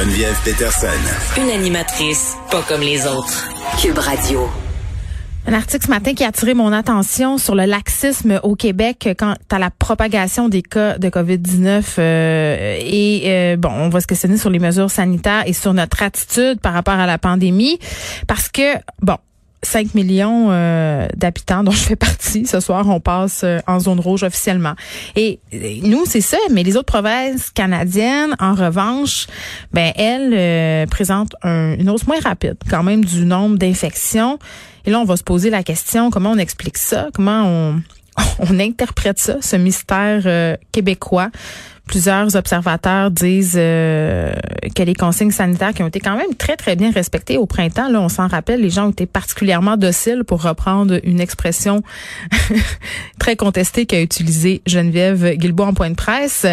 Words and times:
Geneviève 0.00 0.40
Peterson. 0.46 0.86
Une 1.36 1.50
animatrice 1.50 2.34
pas 2.50 2.62
comme 2.62 2.80
les 2.80 3.06
autres. 3.06 3.50
Cube 3.82 3.98
Radio. 3.98 4.48
Un 5.46 5.52
article 5.52 5.84
ce 5.84 5.90
matin 5.90 6.14
qui 6.14 6.24
a 6.24 6.28
attiré 6.28 6.54
mon 6.54 6.72
attention 6.72 7.36
sur 7.36 7.54
le 7.54 7.66
laxisme 7.66 8.40
au 8.42 8.54
Québec 8.54 9.10
quant 9.18 9.34
à 9.50 9.58
la 9.58 9.68
propagation 9.68 10.48
des 10.48 10.62
cas 10.62 10.96
de 10.96 11.10
COVID-19 11.10 11.84
euh, 11.98 12.78
et 12.80 13.24
euh, 13.26 13.56
bon, 13.56 13.68
on 13.68 13.90
va 13.90 14.00
se 14.00 14.06
questionner 14.06 14.38
sur 14.38 14.48
les 14.48 14.58
mesures 14.58 14.90
sanitaires 14.90 15.42
et 15.44 15.52
sur 15.52 15.74
notre 15.74 16.02
attitude 16.02 16.60
par 16.60 16.72
rapport 16.72 16.94
à 16.94 17.06
la 17.06 17.18
pandémie 17.18 17.78
parce 18.26 18.48
que 18.48 18.76
bon, 19.02 19.18
5 19.62 19.94
millions 19.94 20.48
euh, 20.50 21.06
d'habitants 21.16 21.62
dont 21.62 21.70
je 21.70 21.82
fais 21.82 21.96
partie. 21.96 22.46
Ce 22.46 22.60
soir, 22.60 22.88
on 22.88 23.00
passe 23.00 23.42
euh, 23.44 23.58
en 23.66 23.78
zone 23.78 24.00
rouge 24.00 24.22
officiellement. 24.22 24.74
Et, 25.16 25.40
nous, 25.82 26.04
c'est 26.06 26.20
ça, 26.20 26.38
mais 26.50 26.62
les 26.62 26.76
autres 26.76 26.86
provinces 26.86 27.50
canadiennes, 27.50 28.34
en 28.38 28.54
revanche, 28.54 29.26
ben 29.72 29.92
elles 29.96 30.32
euh, 30.34 30.86
présentent 30.86 31.34
une 31.44 31.88
hausse 31.90 32.06
moins 32.06 32.20
rapide 32.20 32.56
quand 32.68 32.82
même 32.82 33.04
du 33.04 33.24
nombre 33.24 33.58
d'infections. 33.58 34.38
Et 34.86 34.90
là, 34.90 35.00
on 35.00 35.04
va 35.04 35.16
se 35.16 35.24
poser 35.24 35.50
la 35.50 35.62
question, 35.62 36.10
comment 36.10 36.30
on 36.30 36.38
explique 36.38 36.78
ça? 36.78 37.08
Comment 37.12 37.44
on, 37.44 37.82
on 38.38 38.58
interprète 38.58 39.18
ça, 39.18 39.36
ce 39.40 39.56
mystère 39.56 40.56
québécois? 40.72 41.30
Plusieurs 41.90 42.36
observateurs 42.36 43.10
disent 43.10 43.56
euh, 43.56 44.32
que 44.76 44.84
les 44.84 44.94
consignes 44.94 45.32
sanitaires 45.32 45.74
qui 45.74 45.82
ont 45.82 45.88
été 45.88 45.98
quand 45.98 46.16
même 46.16 46.36
très, 46.38 46.56
très 46.56 46.76
bien 46.76 46.92
respectées 46.92 47.36
au 47.36 47.46
printemps, 47.46 47.88
là, 47.88 48.00
on 48.00 48.08
s'en 48.08 48.28
rappelle, 48.28 48.60
les 48.60 48.70
gens 48.70 48.86
ont 48.86 48.90
été 48.90 49.06
particulièrement 49.06 49.76
dociles 49.76 50.22
pour 50.22 50.40
reprendre 50.40 51.00
une 51.02 51.20
expression 51.20 51.82
très 53.18 53.34
contestée 53.34 53.86
qu'a 53.86 54.00
utilisée 54.00 54.62
Geneviève 54.66 55.34
Guilbault 55.34 55.64
en 55.64 55.74
point 55.74 55.90
de 55.90 55.96
presse. 55.96 56.46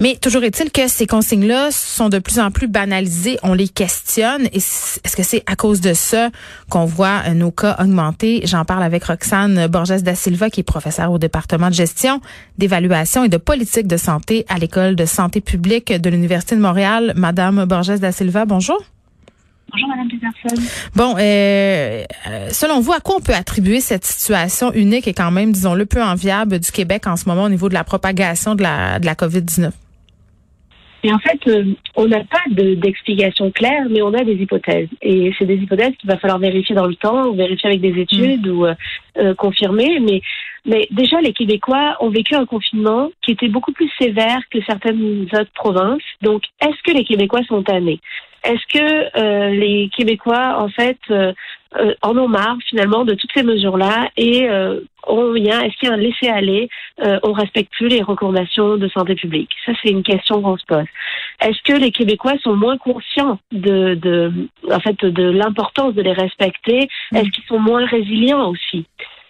Mais 0.00 0.16
toujours 0.16 0.42
est-il 0.42 0.72
que 0.72 0.88
ces 0.88 1.06
consignes-là 1.06 1.68
sont 1.70 2.08
de 2.08 2.18
plus 2.18 2.40
en 2.40 2.50
plus 2.50 2.66
banalisées. 2.66 3.38
On 3.44 3.54
les 3.54 3.68
questionne. 3.68 4.48
Est-ce 4.52 5.16
que 5.16 5.22
c'est 5.22 5.44
à 5.46 5.54
cause 5.54 5.82
de 5.82 5.94
ça 5.94 6.30
qu'on 6.68 6.84
voit 6.84 7.28
nos 7.32 7.52
cas 7.52 7.76
augmenter? 7.78 8.40
J'en 8.42 8.64
parle 8.64 8.82
avec 8.82 9.04
Roxane 9.04 9.68
Borges 9.68 10.02
da 10.02 10.16
Silva, 10.16 10.50
qui 10.50 10.60
est 10.60 10.64
professeure 10.64 11.12
au 11.12 11.18
département 11.18 11.68
de 11.68 11.74
gestion, 11.74 12.20
d'évaluation 12.58 13.22
et 13.22 13.28
de 13.28 13.36
politique 13.36 13.86
de 13.86 13.96
santé 13.96 14.44
à 14.48 14.63
l'École 14.64 14.96
de 14.96 15.04
santé 15.04 15.42
publique 15.42 15.92
de 15.92 16.08
l'Université 16.08 16.56
de 16.56 16.60
Montréal. 16.62 17.12
Madame 17.16 17.66
Borges 17.66 18.00
da 18.00 18.12
Silva, 18.12 18.46
bonjour. 18.46 18.82
Bonjour, 19.70 19.88
Madame 19.88 20.08
Peterson. 20.08 20.62
Bon, 20.94 21.16
euh, 21.18 22.04
euh, 22.28 22.48
selon 22.50 22.80
vous, 22.80 22.92
à 22.92 23.00
quoi 23.00 23.16
on 23.16 23.20
peut 23.20 23.34
attribuer 23.34 23.82
cette 23.82 24.06
situation 24.06 24.72
unique 24.72 25.06
et 25.06 25.12
quand 25.12 25.30
même, 25.30 25.52
disons-le, 25.52 25.84
peu 25.84 26.02
enviable 26.02 26.60
du 26.60 26.72
Québec 26.72 27.06
en 27.06 27.16
ce 27.16 27.28
moment 27.28 27.44
au 27.44 27.48
niveau 27.50 27.68
de 27.68 27.74
la 27.74 27.84
propagation 27.84 28.54
de 28.54 28.62
la, 28.62 28.98
de 28.98 29.04
la 29.04 29.14
COVID-19? 29.14 29.70
Et 31.04 31.12
en 31.12 31.18
fait, 31.18 31.38
euh, 31.48 31.64
on 31.96 32.06
n'a 32.06 32.24
pas 32.24 32.42
d'explication 32.48 33.50
claire, 33.50 33.86
mais 33.90 34.00
on 34.00 34.14
a 34.14 34.24
des 34.24 34.34
hypothèses. 34.34 34.88
Et 35.02 35.32
c'est 35.38 35.44
des 35.44 35.56
hypothèses 35.56 35.94
qu'il 36.00 36.10
va 36.10 36.16
falloir 36.16 36.38
vérifier 36.38 36.74
dans 36.74 36.86
le 36.86 36.96
temps, 36.96 37.26
ou 37.26 37.34
vérifier 37.34 37.68
avec 37.68 37.82
des 37.82 38.00
études 38.00 38.48
ou 38.48 38.64
euh, 38.66 39.34
confirmer. 39.34 40.00
Mais 40.00 40.22
mais 40.66 40.88
déjà, 40.90 41.20
les 41.20 41.34
Québécois 41.34 41.96
ont 42.00 42.08
vécu 42.08 42.34
un 42.34 42.46
confinement 42.46 43.10
qui 43.20 43.32
était 43.32 43.48
beaucoup 43.48 43.72
plus 43.72 43.90
sévère 44.00 44.40
que 44.50 44.58
certaines 44.66 45.26
autres 45.32 45.52
provinces. 45.54 46.02
Donc, 46.22 46.44
est-ce 46.60 46.82
que 46.82 46.96
les 46.96 47.04
Québécois 47.04 47.42
sont 47.46 47.62
tannés? 47.62 48.00
Est-ce 48.44 48.78
que 48.78 49.18
euh, 49.18 49.50
les 49.50 49.90
Québécois, 49.94 50.56
en 50.58 50.68
fait, 50.68 50.98
euh, 51.10 51.32
euh, 51.76 51.94
en 52.02 52.16
ont 52.16 52.28
marre 52.28 52.56
finalement 52.68 53.04
de 53.04 53.14
toutes 53.14 53.30
ces 53.34 53.42
mesures-là 53.42 54.08
et 54.16 54.48
on 55.06 55.34
est-ce 55.34 55.76
qu'il 55.78 55.88
y 55.88 55.90
a 55.90 55.94
un 55.94 55.96
laisser-aller 55.96 56.68
On 57.22 57.32
respecte 57.32 57.72
plus 57.72 57.88
les 57.88 58.02
recommandations 58.02 58.76
de 58.76 58.88
santé 58.88 59.14
publique? 59.14 59.50
Ça, 59.66 59.72
c'est 59.82 59.90
une 59.90 60.02
question 60.02 60.40
qu'on 60.40 60.56
se 60.56 60.64
pose. 60.66 60.86
Est-ce 61.40 61.60
que 61.62 61.78
les 61.78 61.90
Québécois 61.90 62.34
sont 62.42 62.56
moins 62.56 62.78
conscients 62.78 63.38
de, 63.52 63.94
de 63.94 64.32
en 64.70 64.80
fait, 64.80 65.04
de 65.04 65.24
l'importance 65.24 65.94
de 65.94 66.02
les 66.02 66.12
respecter? 66.12 66.88
Est-ce 67.14 67.30
qu'ils 67.30 67.44
sont 67.44 67.58
moins 67.58 67.84
résilients 67.86 68.48
aussi? 68.50 68.86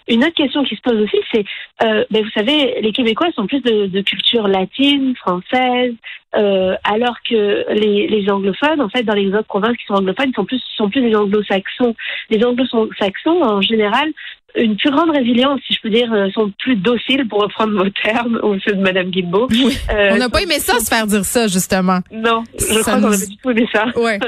Une 0.07 0.23
autre 0.23 0.35
question 0.35 0.65
qui 0.65 0.77
se 0.77 0.83
pose 0.83 1.01
aussi, 1.01 1.17
c'est, 1.33 1.45
euh, 1.83 2.05
ben 2.11 2.23
vous 2.23 2.31
savez, 2.31 2.81
les 2.83 2.93
Québécois 2.93 3.33
sont 3.35 3.47
plus 3.47 3.63
de, 3.63 3.87
de 3.87 4.01
culture 4.03 4.49
latine, 4.49 5.15
française, 5.17 5.95
euh, 6.37 6.75
alors 6.85 7.17
que 7.29 7.73
les, 7.73 8.07
les, 8.09 8.31
anglophones, 8.31 8.81
en 8.81 8.89
fait, 8.89 9.03
dans 9.03 9.15
les 9.15 9.29
autres 9.29 9.47
provinces 9.47 9.77
qui 9.77 9.85
sont 9.87 9.95
anglophones, 9.95 10.33
sont 10.35 10.45
plus, 10.45 10.63
sont 10.77 10.89
plus 10.89 11.03
des 11.03 11.15
anglo-saxons. 11.15 11.95
Les 12.31 12.45
anglo-saxons, 12.45 13.43
en 13.43 13.61
général, 13.61 14.11
une 14.57 14.77
plus 14.77 14.91
grande 14.91 15.11
résilience, 15.11 15.61
si 15.67 15.75
je 15.75 15.81
peux 15.81 15.91
dire, 15.91 16.13
euh, 16.13 16.31
sont 16.31 16.53
plus 16.59 16.77
dociles, 16.77 17.27
pour 17.29 17.43
reprendre 17.43 17.77
vos 17.77 17.91
termes, 17.91 18.39
ou 18.43 18.59
ceux 18.61 18.75
de 18.75 18.81
Mme 18.81 19.11
Guilbeault. 19.11 19.49
Oui. 19.51 19.77
Euh, 19.93 20.11
on 20.13 20.17
n'a 20.17 20.29
pas 20.29 20.43
aimé 20.43 20.59
ça, 20.59 20.79
se 20.79 20.89
faire 20.89 21.07
dire 21.07 21.25
ça, 21.25 21.49
justement. 21.49 21.99
Non, 22.13 22.45
je 22.59 22.81
crois 22.81 23.01
qu'on 23.01 23.13
avait 23.13 23.27
du 23.27 23.37
tout 23.37 23.51
aimé 23.51 23.67
ça. 23.73 23.87
Ouais. 23.97 24.19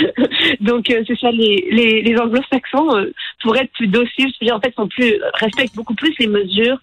Donc, 0.60 0.90
euh, 0.90 1.02
c'est 1.06 1.18
ça, 1.18 1.30
les, 1.32 1.68
les, 1.70 2.02
les 2.02 2.18
anglo-saxons, 2.18 2.96
euh, 2.96 3.12
pour 3.42 3.56
être 3.56 3.70
plus 3.72 3.88
dociles, 3.88 4.28
je 4.28 4.36
veux 4.40 4.46
dire, 4.46 4.56
en 4.56 4.60
fait, 4.60 4.74
sont 4.76 4.88
plus, 4.88 5.14
respectent 5.34 5.74
beaucoup 5.74 5.94
plus 5.94 6.14
les 6.18 6.28
mesures, 6.28 6.78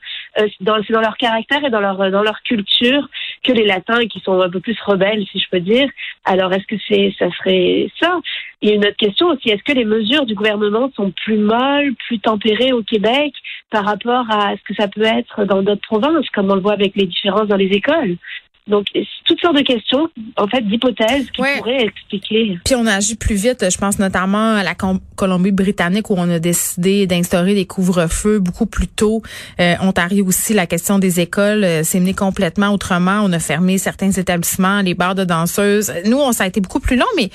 dans, 0.59 0.81
c'est 0.85 0.93
dans 0.93 1.01
leur 1.01 1.17
caractère 1.17 1.63
et 1.63 1.69
dans 1.69 1.79
leur, 1.79 1.97
dans 2.11 2.23
leur 2.23 2.41
culture 2.43 3.07
que 3.43 3.51
les 3.51 3.65
latins 3.65 4.05
qui 4.07 4.19
sont 4.19 4.39
un 4.39 4.49
peu 4.49 4.59
plus 4.59 4.77
rebelles, 4.85 5.25
si 5.31 5.39
je 5.39 5.49
peux 5.49 5.59
dire. 5.59 5.89
Alors, 6.25 6.53
est-ce 6.53 6.65
que 6.67 6.75
c'est, 6.87 7.13
ça 7.17 7.29
serait 7.37 7.89
ça? 7.99 8.19
Il 8.61 8.69
y 8.69 8.71
a 8.71 8.75
une 8.75 8.85
autre 8.85 8.97
question 8.97 9.27
aussi. 9.29 9.49
Est-ce 9.49 9.63
que 9.63 9.77
les 9.77 9.85
mesures 9.85 10.25
du 10.25 10.35
gouvernement 10.35 10.91
sont 10.95 11.11
plus 11.11 11.37
molles, 11.37 11.93
plus 12.07 12.19
tempérées 12.19 12.73
au 12.73 12.83
Québec 12.83 13.33
par 13.71 13.85
rapport 13.85 14.25
à 14.29 14.55
ce 14.55 14.63
que 14.63 14.75
ça 14.75 14.87
peut 14.87 15.01
être 15.01 15.45
dans 15.45 15.63
d'autres 15.63 15.81
provinces, 15.81 16.29
comme 16.29 16.51
on 16.51 16.55
le 16.55 16.61
voit 16.61 16.73
avec 16.73 16.95
les 16.95 17.07
différences 17.07 17.47
dans 17.47 17.57
les 17.57 17.71
écoles? 17.71 18.17
Donc, 18.67 18.85
toutes 19.25 19.39
sortes 19.39 19.57
de 19.57 19.63
questions, 19.63 20.07
en 20.37 20.47
fait, 20.47 20.61
d'hypothèses 20.61 21.29
qui 21.31 21.41
pourraient 21.57 21.85
expliquer. 21.85 22.59
Puis 22.63 22.75
on 22.75 22.85
a 22.85 22.93
agi 22.93 23.15
plus 23.15 23.35
vite. 23.35 23.65
Je 23.69 23.77
pense 23.77 23.97
notamment 23.97 24.55
à 24.55 24.63
la 24.63 24.75
Colombie-Britannique 25.15 26.09
où 26.09 26.15
on 26.17 26.29
a 26.29 26.39
décidé 26.39 27.07
d'instaurer 27.07 27.55
des 27.55 27.65
couvre-feux 27.65 28.39
beaucoup 28.39 28.67
plus 28.67 28.87
tôt. 28.87 29.21
Euh, 29.59 29.75
Ontario 29.81 30.25
aussi, 30.25 30.53
la 30.53 30.67
question 30.67 30.99
des 30.99 31.19
écoles 31.19 31.63
euh, 31.63 31.83
s'est 31.83 31.99
menée 31.99 32.13
complètement 32.13 32.69
autrement. 32.69 33.21
On 33.23 33.33
a 33.33 33.39
fermé 33.39 33.77
certains 33.77 34.11
établissements, 34.11 34.81
les 34.81 34.93
bars 34.93 35.15
de 35.15 35.23
danseuses. 35.23 35.91
Nous, 36.05 36.17
on 36.17 36.31
ça 36.31 36.43
a 36.45 36.47
été 36.47 36.61
beaucoup 36.61 36.79
plus 36.79 36.97
long, 36.97 37.05
mais 37.15 37.29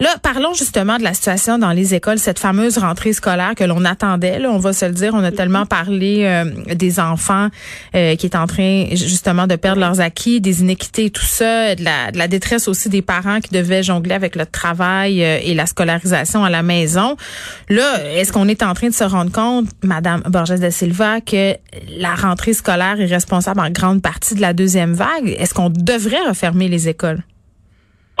Là, 0.00 0.08
parlons 0.22 0.54
justement 0.54 0.96
de 0.96 1.02
la 1.02 1.12
situation 1.12 1.58
dans 1.58 1.72
les 1.72 1.94
écoles, 1.94 2.18
cette 2.18 2.38
fameuse 2.38 2.78
rentrée 2.78 3.12
scolaire 3.12 3.54
que 3.54 3.64
l'on 3.64 3.84
attendait. 3.84 4.38
Là, 4.38 4.50
on 4.50 4.56
va 4.56 4.72
se 4.72 4.86
le 4.86 4.92
dire, 4.92 5.12
on 5.12 5.22
a 5.22 5.30
tellement 5.30 5.66
parlé 5.66 6.22
euh, 6.24 6.44
des 6.74 6.98
enfants 6.98 7.48
euh, 7.94 8.16
qui 8.16 8.24
est 8.24 8.34
en 8.34 8.46
train 8.46 8.86
justement 8.92 9.46
de 9.46 9.56
perdre 9.56 9.80
leurs 9.80 10.00
acquis, 10.00 10.40
des 10.40 10.62
inéquités 10.62 11.04
et 11.06 11.10
tout 11.10 11.26
ça, 11.26 11.74
de 11.74 11.84
la, 11.84 12.12
de 12.12 12.16
la 12.16 12.28
détresse 12.28 12.66
aussi 12.66 12.88
des 12.88 13.02
parents 13.02 13.40
qui 13.40 13.50
devaient 13.52 13.82
jongler 13.82 14.14
avec 14.14 14.36
le 14.36 14.46
travail 14.46 15.22
euh, 15.22 15.38
et 15.42 15.52
la 15.52 15.66
scolarisation 15.66 16.44
à 16.44 16.48
la 16.48 16.62
maison. 16.62 17.18
Là, 17.68 18.02
est-ce 18.16 18.32
qu'on 18.32 18.48
est 18.48 18.62
en 18.62 18.72
train 18.72 18.88
de 18.88 18.94
se 18.94 19.04
rendre 19.04 19.30
compte, 19.30 19.66
Madame 19.82 20.22
Borges 20.22 20.58
de 20.58 20.70
Silva, 20.70 21.20
que 21.20 21.56
la 21.98 22.14
rentrée 22.14 22.54
scolaire 22.54 22.98
est 22.98 23.04
responsable 23.04 23.60
en 23.60 23.68
grande 23.68 24.00
partie 24.00 24.34
de 24.34 24.40
la 24.40 24.54
deuxième 24.54 24.94
vague? 24.94 25.36
Est-ce 25.38 25.52
qu'on 25.52 25.68
devrait 25.68 26.26
refermer 26.26 26.68
les 26.68 26.88
écoles? 26.88 27.22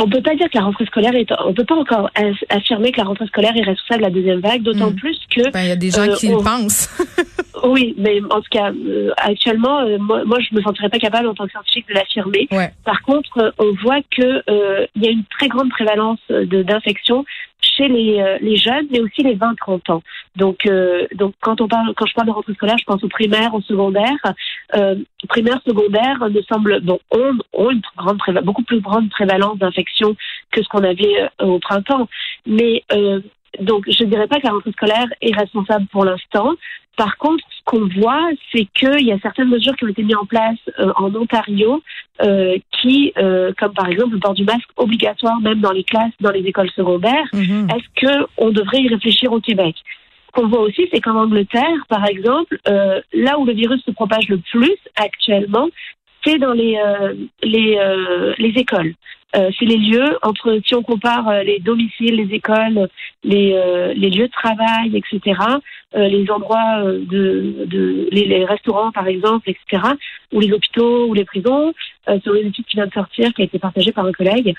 On 0.00 0.08
peut 0.08 0.22
pas 0.22 0.34
dire 0.34 0.48
que 0.50 0.56
la 0.56 0.64
rentrée 0.64 0.86
scolaire 0.86 1.14
est, 1.14 1.30
on 1.44 1.52
peut 1.52 1.64
pas 1.64 1.76
encore 1.76 2.10
affirmer 2.48 2.92
que 2.92 2.98
la 2.98 3.04
rentrée 3.04 3.26
scolaire 3.26 3.56
est 3.56 3.62
responsable 3.62 4.00
de 4.00 4.06
la 4.06 4.10
deuxième 4.10 4.40
vague, 4.40 4.62
d'autant 4.62 4.90
hmm. 4.90 4.96
plus 4.96 5.18
que. 5.30 5.50
Ben, 5.50 5.62
il 5.62 5.68
y 5.68 5.72
a 5.72 5.76
des 5.76 5.90
gens 5.90 6.08
euh, 6.08 6.14
qui 6.14 6.28
le 6.28 6.36
pensent. 6.38 6.88
oui, 7.64 7.94
mais 7.98 8.20
en 8.30 8.40
tout 8.40 8.50
cas, 8.50 8.72
euh, 8.72 9.10
actuellement, 9.16 9.80
euh, 9.80 9.98
moi, 9.98 10.24
moi, 10.24 10.38
je 10.40 10.54
me 10.54 10.62
sentirais 10.62 10.88
pas 10.88 10.98
capable 10.98 11.28
en 11.28 11.34
tant 11.34 11.44
que 11.44 11.52
scientifique 11.52 11.88
de 11.88 11.94
l'affirmer. 11.94 12.48
Par 12.84 13.02
contre, 13.02 13.54
on 13.58 13.72
voit 13.82 14.00
que 14.16 14.42
il 14.96 15.02
y 15.02 15.08
a 15.08 15.10
une 15.10 15.24
très 15.24 15.48
grande 15.48 15.70
prévalence 15.70 16.20
d'infections 16.28 17.24
chez 17.76 17.88
les, 17.88 18.20
euh, 18.20 18.38
les 18.40 18.56
jeunes, 18.56 18.86
mais 18.90 19.00
aussi 19.00 19.22
les 19.22 19.36
20-30 19.36 19.92
ans. 19.92 20.02
Donc, 20.36 20.66
euh, 20.66 21.06
donc 21.14 21.34
quand 21.40 21.60
on 21.60 21.68
parle, 21.68 21.92
quand 21.96 22.06
je 22.06 22.14
parle 22.14 22.28
de 22.28 22.32
rentrée 22.32 22.54
scolaire, 22.54 22.78
je 22.78 22.84
pense 22.84 23.02
au 23.02 23.08
primaire, 23.08 23.54
au 23.54 23.60
secondaire. 23.62 24.16
Euh, 24.76 24.96
primaire, 25.28 25.60
secondaire, 25.66 26.18
me 26.20 26.42
semble, 26.42 26.80
bon, 26.80 26.98
ont, 27.10 27.70
une 27.70 27.82
grande 27.96 28.18
beaucoup 28.44 28.62
plus 28.62 28.80
grande 28.80 29.10
prévalence 29.10 29.58
d'infection 29.58 30.16
que 30.52 30.62
ce 30.62 30.68
qu'on 30.68 30.84
avait 30.84 31.22
euh, 31.40 31.46
au 31.46 31.58
printemps. 31.58 32.08
Mais 32.46 32.84
donc, 33.60 33.84
je 33.90 34.04
ne 34.04 34.10
dirais 34.10 34.28
pas 34.28 34.38
que 34.38 34.46
la 34.46 34.52
rentrée 34.52 34.72
scolaire 34.72 35.06
est 35.20 35.36
responsable 35.36 35.86
pour 35.90 36.04
l'instant. 36.04 36.54
Par 36.96 37.16
contre, 37.16 37.42
ce 37.50 37.64
qu'on 37.64 37.88
voit, 38.00 38.30
c'est 38.52 38.66
qu'il 38.74 39.06
y 39.06 39.12
a 39.12 39.18
certaines 39.20 39.48
mesures 39.48 39.74
qui 39.76 39.84
ont 39.84 39.88
été 39.88 40.02
mises 40.02 40.16
en 40.16 40.26
place 40.26 40.58
en 40.96 41.14
Ontario, 41.14 41.82
euh, 42.22 42.58
qui, 42.80 43.12
euh, 43.18 43.52
comme 43.58 43.72
par 43.72 43.88
exemple 43.88 44.14
le 44.14 44.20
port 44.20 44.34
du 44.34 44.44
masque 44.44 44.68
obligatoire 44.76 45.40
même 45.40 45.60
dans 45.60 45.72
les 45.72 45.84
classes, 45.84 46.12
dans 46.20 46.30
les 46.30 46.40
écoles 46.40 46.70
secondaires. 46.70 47.28
Mhm. 47.32 47.68
Est-ce 47.70 48.06
que 48.06 48.26
on 48.36 48.50
devrait 48.50 48.82
y 48.82 48.88
réfléchir 48.88 49.32
au 49.32 49.40
Québec? 49.40 49.76
Qu'on 50.32 50.46
voit 50.46 50.60
aussi, 50.60 50.88
c'est 50.92 51.00
qu'en 51.00 51.16
Angleterre, 51.16 51.84
par 51.88 52.06
exemple, 52.06 52.58
euh, 52.68 53.00
là 53.12 53.38
où 53.38 53.44
le 53.44 53.52
virus 53.52 53.82
se 53.84 53.90
propage 53.90 54.28
le 54.28 54.38
plus 54.38 54.76
actuellement, 54.96 55.68
c'est 56.24 56.38
dans 56.38 56.52
les 56.52 56.76
euh, 56.76 57.14
les, 57.42 57.78
euh, 57.78 58.34
les 58.38 58.50
écoles. 58.50 58.94
Euh, 59.36 59.50
c'est 59.56 59.64
les 59.64 59.76
lieux 59.76 60.18
entre 60.22 60.58
si 60.66 60.74
on 60.74 60.82
compare 60.82 61.28
euh, 61.28 61.42
les 61.44 61.60
domiciles, 61.60 62.16
les 62.16 62.34
écoles, 62.34 62.88
les 63.22 63.52
euh, 63.54 63.94
les 63.94 64.10
lieux 64.10 64.26
de 64.26 64.32
travail, 64.32 64.96
etc. 64.96 65.38
euh, 65.94 66.08
les 66.08 66.28
endroits 66.30 66.82
de, 66.82 67.64
de 67.66 68.08
les, 68.10 68.24
les 68.26 68.44
restaurants 68.44 68.90
par 68.90 69.06
exemple, 69.06 69.48
etc. 69.48 69.92
ou 70.32 70.40
les 70.40 70.52
hôpitaux 70.52 71.06
ou 71.06 71.14
les 71.14 71.24
prisons. 71.24 71.72
Euh, 72.08 72.18
sur 72.22 72.34
une 72.34 72.48
étude 72.48 72.64
qui 72.64 72.76
vient 72.76 72.86
de 72.86 72.92
sortir, 72.92 73.32
qui 73.34 73.42
a 73.42 73.44
été 73.44 73.58
partagée 73.58 73.92
par 73.92 74.06
un 74.06 74.12
collègue, 74.12 74.54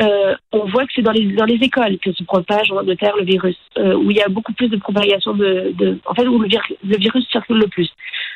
euh, 0.00 0.34
on 0.50 0.64
voit 0.66 0.84
que 0.86 0.92
c'est 0.94 1.02
dans 1.02 1.12
les 1.12 1.26
dans 1.40 1.44
les 1.44 1.54
écoles 1.54 1.98
que 1.98 2.12
se 2.12 2.24
propage 2.24 2.70
en 2.72 2.78
Angleterre 2.78 3.14
le 3.16 3.24
virus, 3.24 3.56
euh, 3.78 3.94
où 3.94 4.10
il 4.10 4.16
y 4.16 4.22
a 4.22 4.28
beaucoup 4.28 4.52
plus 4.52 4.68
de 4.68 4.76
propagation 4.76 5.32
de, 5.34 5.72
de 5.78 5.98
en 6.04 6.14
fait 6.14 6.26
où 6.26 6.38
le, 6.40 6.48
vir- 6.48 6.76
le 6.84 6.96
virus 6.96 7.24
circule 7.30 7.58
le 7.58 7.68
plus. 7.68 7.88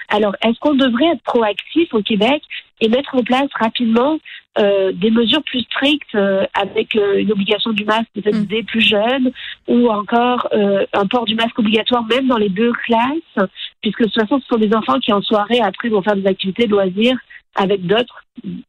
Alors, 0.09 0.37
est-ce 0.45 0.59
qu'on 0.61 0.75
devrait 0.75 1.07
être 1.15 1.23
proactif 1.23 1.93
au 1.95 2.03
Québec 2.03 2.43
et 2.81 2.89
mettre 2.89 3.15
en 3.17 3.23
place 3.25 3.49
rapidement 3.59 4.19
euh, 4.59 4.93
des 4.93 5.11
mesures 5.11 5.43
plus 5.43 5.63
strictes 5.63 6.15
euh, 6.15 6.45
avec 6.55 6.95
euh, 6.95 7.19
une 7.19 7.33
obligation 7.33 7.73
du 7.73 7.85
masque 7.85 8.11
peut-être 8.15 8.43
Mm. 8.43 8.47
des 8.47 8.63
plus 8.63 8.83
jeunes 8.83 9.33
ou 9.67 9.89
encore 9.91 10.47
euh, 10.53 10.87
un 10.93 11.07
port 11.07 11.25
du 11.25 11.35
masque 11.35 11.59
obligatoire 11.59 12.05
même 12.05 12.29
dans 12.29 12.39
les 12.39 12.51
deux 12.51 12.73
classes, 12.87 13.49
puisque 13.83 14.01
de 14.03 14.05
toute 14.05 14.21
façon 14.23 14.39
ce 14.41 14.47
sont 14.47 14.59
des 14.67 14.73
enfants 14.77 15.01
qui 15.01 15.13
en 15.13 15.23
soirée 15.23 15.61
après 15.61 15.89
vont 15.89 16.03
faire 16.03 16.15
des 16.17 16.27
activités 16.29 16.67
de 16.67 16.73
loisirs 16.73 17.19
avec 17.55 17.87
d'autres 17.87 18.25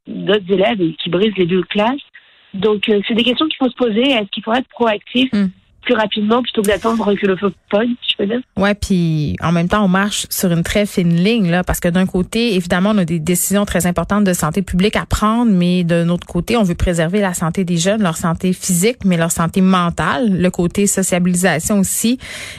d'autres 0.07 0.51
élèves 0.51 0.79
qui 1.03 1.09
brisent 1.09 1.35
les 1.37 1.45
deux 1.47 1.63
classes. 1.63 2.01
Donc 2.53 2.87
euh, 2.89 3.01
c'est 3.07 3.15
des 3.15 3.23
questions 3.23 3.47
qu'il 3.47 3.57
faut 3.57 3.69
se 3.69 3.75
poser. 3.75 4.11
Est-ce 4.11 4.29
qu'il 4.31 4.43
faudrait 4.43 4.59
être 4.59 4.69
proactif 4.69 5.29
Mm. 5.33 5.47
plus 5.81 5.93
rapidement 5.93 6.41
plutôt 6.41 6.61
que 6.63 6.67
d'attendre 6.67 7.13
que 7.13 7.27
le 7.27 7.35
feu 7.35 7.51
pogne, 7.69 7.93
si 8.01 8.13
je 8.13 8.17
peux 8.17 8.25
dire? 8.25 8.39
Ouais, 8.57 8.73
puis 8.73 9.35
en 9.41 9.51
même 9.51 9.67
temps, 9.67 9.83
on 9.85 9.87
marche 9.87 10.25
sur 10.31 10.51
une 10.51 10.63
très 10.63 10.85
fine 10.87 11.15
ligne 11.15 11.51
là, 11.51 11.63
parce 11.63 11.79
que 11.79 11.89
d'un 11.89 12.07
côté, 12.07 12.55
évidemment, 12.55 12.91
on 12.95 12.97
a 12.97 13.05
des 13.05 13.19
décisions 13.19 13.65
très 13.65 13.85
importantes 13.85 14.23
de 14.23 14.33
santé 14.33 14.63
publique 14.63 14.95
à 14.95 15.05
prendre, 15.05 15.51
mais 15.51 15.83
d'un 15.83 16.09
autre 16.09 16.25
côté, 16.25 16.57
on 16.57 16.63
veut 16.63 16.73
préserver 16.75 17.21
la 17.21 17.35
santé 17.35 17.65
des 17.65 17.77
jeunes, 17.77 18.01
leur 18.01 18.17
santé 18.17 18.51
physique, 18.53 19.05
mais 19.05 19.15
leur 19.17 19.31
santé 19.31 19.61
mentale, 19.61 20.41
le 20.41 20.49
côté 20.49 20.87
sociabilisation 20.87 21.79
aussi. 21.79 22.17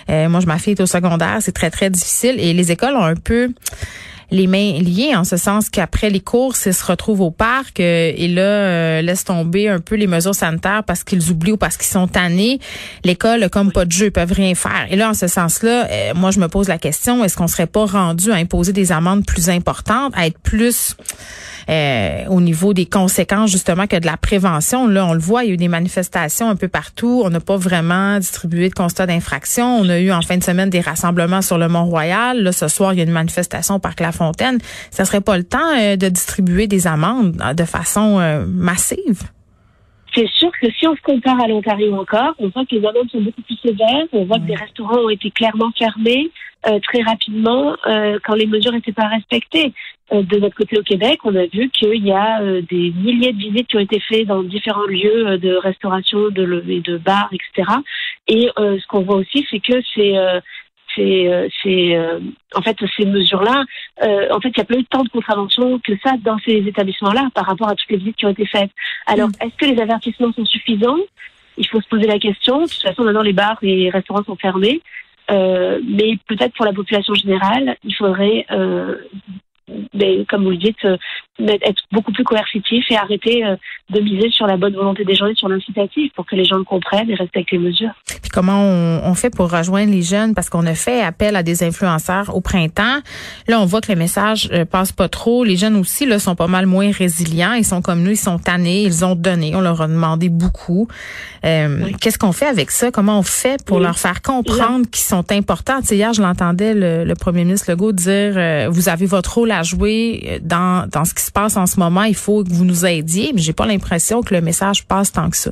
Euh, 0.08 0.29
moi, 0.29 0.38
je 0.38 0.46
ma 0.46 0.58
fille 0.58 0.75
est 0.75 0.81
au 0.81 0.87
secondaire, 0.87 1.38
c'est 1.40 1.52
très 1.52 1.70
très 1.70 1.90
difficile, 1.90 2.37
et 2.38 2.52
les 2.52 2.70
écoles 2.70 2.94
ont 2.94 3.05
un 3.05 3.17
peu 3.17 3.50
les 4.31 4.46
mains 4.46 4.73
liées 4.81 5.14
en 5.14 5.25
ce 5.25 5.37
sens 5.37 5.70
qu'après 5.70 6.11
les 6.11 6.20
courses, 6.20 6.67
ils 6.67 6.75
se 6.75 6.84
retrouvent 6.84 7.20
au 7.20 7.31
parc 7.31 7.81
euh, 7.81 8.12
et 8.14 8.28
là 8.28 8.43
euh, 8.43 9.02
laissent 9.02 9.25
tomber 9.25 9.69
un 9.69 9.78
peu 9.78 9.94
les 9.94 10.06
mesures 10.06 10.34
sanitaires 10.34 10.82
parce 10.84 11.05
qu'ils 11.05 11.31
oublient 11.31 11.52
ou 11.52 11.56
parce 11.56 11.76
qu'ils 11.76 11.87
sont 11.87 12.08
tannés. 12.08 12.58
L'école 13.05 13.49
comme 13.50 13.73
pas 13.73 13.84
de 13.84 13.93
jeu, 13.93 14.06
ils 14.06 14.12
peuvent 14.12 14.32
rien 14.32 14.55
faire. 14.55 14.87
Et 14.90 14.96
là, 14.96 15.11
en 15.11 15.14
ce 15.14 15.28
sens-là, 15.28 15.87
euh, 15.90 16.14
moi 16.14 16.31
je 16.31 16.40
me 16.40 16.49
pose 16.49 16.69
la 16.69 16.78
question 16.78 17.25
est-ce 17.25 17.37
qu'on 17.37 17.46
serait 17.46 17.67
pas 17.67 17.87
rendu 17.87 18.32
à 18.32 18.37
imposer 18.37 18.73
des 18.73 18.93
amendes 18.93 19.25
plus 19.25 19.49
importantes, 19.49 20.12
à 20.17 20.26
être 20.26 20.38
plus 20.38 20.96
euh, 21.69 22.25
au 22.29 22.40
niveau 22.40 22.75
des 22.75 22.87
conséquences 22.87 23.50
justement 23.50 23.87
que 23.87 23.96
de 23.96 24.06
la 24.06 24.17
prévention? 24.17 24.87
Là, 24.88 25.06
on 25.06 25.12
le 25.12 25.20
voit, 25.20 25.44
il 25.44 25.49
y 25.49 25.50
a 25.50 25.55
eu 25.55 25.56
des 25.56 25.69
manifestations 25.69 26.49
un 26.49 26.56
peu 26.56 26.69
partout. 26.69 27.22
On 27.25 27.31
n'a 27.31 27.40
pas 27.40 27.56
vraiment 27.56 28.19
distribué 28.19 28.69
de 28.69 28.75
constat 28.75 29.06
d'infraction. 29.06 29.79
On 29.79 29.88
a 29.88 29.99
eu 29.99 30.11
en 30.11 30.22
fin 30.22 30.37
de 30.37 30.44
semaine 30.44 30.70
des 30.70 30.81
rassemblements 30.81 31.43
sur 31.43 31.58
le 31.58 31.69
Mont-Royal. 31.69 32.43
Là, 32.43 32.52
ce 32.52 32.69
soir, 32.69 32.93
il 32.93 32.99
y 32.99 33.00
a 33.00 33.05
une 33.05 33.11
manifestation 33.11 33.76
au 33.76 33.79
Parc 33.79 34.00
La 34.00 34.12
Fontaine. 34.17 34.59
Ça 34.91 35.05
serait 35.05 35.21
pas 35.21 35.37
le 35.37 35.45
temps 35.45 35.73
euh, 35.79 35.97
de 35.97 36.09
distribuer 36.09 36.67
des 36.67 36.87
amendes 36.87 37.41
euh, 37.45 37.55
de 37.55 37.65
façon 37.65 38.19
euh, 38.19 38.45
massive? 38.47 39.23
C'est 40.15 40.29
sûr 40.29 40.51
que 40.61 40.71
si 40.73 40.87
on 40.87 40.97
se 40.97 41.03
compare 41.03 41.39
à 41.43 41.47
l'Ontario 41.47 41.95
encore, 41.95 42.35
on 42.39 42.49
voit 42.49 42.65
que 42.65 42.75
les 42.75 42.87
amendes 42.87 43.11
sont 43.11 43.21
beaucoup 43.21 43.43
plus 43.43 43.59
sévères. 43.63 44.07
On 44.13 44.25
voit 44.25 44.39
que 44.39 44.47
des 44.47 44.55
restaurants 44.55 45.01
ont 45.01 45.11
été 45.11 45.31
clairement 45.31 45.71
fermés 45.79 46.31
euh, 46.67 46.79
très 46.81 47.03
rapidement 47.03 47.77
quand 48.25 48.35
les 48.35 48.47
mesures 48.47 48.73
n'étaient 48.73 48.93
pas 48.93 49.09
respectées. 49.09 49.75
De 50.11 50.39
notre 50.39 50.55
côté 50.55 50.79
au 50.79 50.83
Québec, 50.83 51.19
on 51.25 51.35
a 51.35 51.47
vu 51.47 51.69
qu'il 51.69 52.07
y 52.07 52.13
a 52.13 52.41
des 52.63 52.93
milliers 52.93 53.33
de 53.33 53.39
visites 53.39 53.67
qui 53.67 53.77
ont 53.77 53.81
été 53.81 54.01
faites 54.01 54.27
dans 54.27 54.43
différents 54.43 54.87
lieux 54.87 55.37
de 55.37 55.57
restauration, 55.57 56.31
de 56.31 56.63
de 56.65 56.97
bars, 56.97 57.29
etc. 57.33 57.73
Et 58.29 58.49
ce 58.57 58.87
qu'on 58.87 59.03
voit 59.03 59.17
aussi, 59.17 59.45
c'est 59.51 59.61
que 59.61 59.83
c'est 59.95 60.15
c'est 60.96 61.28
euh, 61.28 61.48
c'est, 61.62 61.94
euh, 61.94 62.19
en 62.54 62.62
fait 62.62 62.76
ces 62.96 63.04
mesures-là, 63.04 63.64
euh, 64.02 64.28
en 64.31 64.40
fait, 64.40 64.48
il 64.48 64.58
y 64.58 64.60
a 64.60 64.64
pas 64.64 64.76
eu 64.76 64.84
tant 64.84 65.04
de 65.04 65.08
contraventions 65.08 65.78
que 65.78 65.93
ça 66.02 66.12
dans 66.22 66.38
ces 66.44 66.56
établissements-là 66.66 67.28
par 67.34 67.46
rapport 67.46 67.69
à 67.69 67.75
toutes 67.75 67.90
les 67.90 67.98
visites 67.98 68.16
qui 68.16 68.26
ont 68.26 68.31
été 68.31 68.46
faites. 68.46 68.70
Alors, 69.06 69.28
est-ce 69.40 69.56
que 69.56 69.72
les 69.72 69.81
avertissements 69.81 70.32
sont 70.32 70.44
suffisants? 70.44 70.98
Il 71.56 71.66
faut 71.69 71.81
se 71.81 71.88
poser 71.88 72.06
la 72.06 72.19
question. 72.19 72.62
De 72.62 72.69
toute 72.69 72.82
façon, 72.82 73.04
maintenant, 73.04 73.22
les 73.22 73.32
bars 73.32 73.58
et 73.62 73.75
les 73.75 73.90
restaurants 73.90 74.25
sont 74.25 74.37
fermés. 74.37 74.82
Euh, 75.31 75.81
mais 75.84 76.19
peut-être 76.28 76.54
pour 76.54 76.66
la 76.66 76.72
population 76.72 77.14
générale, 77.14 77.76
il 77.82 77.94
faudrait, 77.94 78.46
euh, 78.50 78.96
mais, 79.95 80.25
comme 80.29 80.45
vous 80.45 80.51
le 80.51 80.57
dites, 80.59 80.85
euh, 80.85 80.97
être 81.41 81.83
beaucoup 81.93 82.13
plus 82.13 82.25
coercitif 82.25 82.85
et 82.91 82.97
arrêter 82.97 83.45
euh, 83.45 83.57
de 83.91 84.01
miser 84.01 84.31
sur 84.31 84.47
la 84.47 84.57
bonne 84.57 84.75
volonté 84.75 85.05
des 85.05 85.15
gens 85.15 85.27
et 85.27 85.35
sur 85.35 85.49
l'incitatif 85.49 86.13
pour 86.15 86.25
que 86.25 86.37
les 86.37 86.45
gens 86.45 86.57
le 86.57 86.65
comprennent 86.65 87.11
et 87.11 87.15
respectent 87.15 87.51
les 87.51 87.59
mesures. 87.59 87.91
Puis 88.07 88.31
comment 88.33 88.61
on, 88.63 89.03
on 89.05 89.15
fait 89.15 89.31
pour 89.31 89.51
rejoindre 89.51 89.91
les 89.93 90.03
jeunes? 90.03 90.35
Parce 90.35 90.49
qu'on 90.51 90.67
a 90.67 90.75
fait 90.75 91.03
appel 91.03 91.37
à 91.37 91.43
des 91.43 91.63
influenceurs 91.63 92.35
au 92.35 92.41
printemps. 92.41 93.01
Là, 93.49 93.61
on 93.61 93.65
voit 93.67 93.81
que 93.81 93.91
le 93.93 93.99
message 93.99 94.49
euh, 94.53 94.65
passe 94.65 94.93
pas 94.93 95.09
trop. 95.09 95.45
Les 95.45 95.57
jeunes 95.57 95.77
aussi 95.77 96.07
là 96.07 96.19
sont 96.19 96.37
pas 96.37 96.47
mal 96.47 96.67
moins 96.67 96.91
résilients. 96.91 97.53
Ils 97.55 97.65
sont 97.65 97.83
comme 97.83 98.03
nous, 98.03 98.13
ils 98.13 98.17
sont 98.17 98.39
tannés, 98.39 98.83
ils 98.85 99.05
ont 99.05 99.15
donné, 99.17 99.55
on 99.55 99.61
leur 99.61 99.81
a 99.83 99.89
demandé 99.89 100.29
beaucoup. 100.29 100.89
Euh, 101.45 101.85
Oui. 101.85 101.95
Qu'est-ce 102.01 102.19
qu'on 102.19 102.33
fait 102.33 102.47
avec 102.47 102.71
ça? 102.71 102.91
Comment 102.91 103.19
on 103.19 103.23
fait 103.23 103.63
pour 103.65 103.79
Oui. 103.79 103.83
leur 103.83 103.99
faire 103.99 104.23
comprendre 104.23 104.87
qu'ils 104.91 105.05
sont 105.05 105.31
importants? 105.33 105.81
Tu 105.81 105.89
sais, 105.89 105.97
hier, 105.97 106.13
je 106.13 106.23
l'entendais 106.23 106.75
le, 106.75 107.05
le 107.05 107.15
premier 107.15 107.45
ministre 107.45 107.71
Legault 107.71 107.93
dire 107.93 108.35
euh, 108.37 108.69
vous 108.71 108.89
avez 108.89 109.07
votre 109.07 109.35
rôle 109.35 109.51
à 109.51 109.56
jouer 109.62 110.25
euh, 110.26 110.38
dans 110.43 110.88
dans 110.88 111.05
ce 111.05 111.14
qui 111.14 111.23
se 111.23 111.31
passe 111.31 111.56
en 111.56 111.67
ce 111.67 111.79
moment. 111.79 112.03
Il 112.03 112.14
faut 112.14 112.44
que 112.44 112.53
vous 112.53 112.64
nous 112.64 112.85
aidiez. 112.87 113.32
Mais 113.35 113.41
j'ai 113.41 113.53
pas 113.53 113.67
l'impression 113.67 114.23
que 114.23 114.35
le 114.35 114.41
message 114.41 114.85
passe 114.87 115.12
tant 115.12 115.31
que 115.31 115.37
ça. 115.37 115.50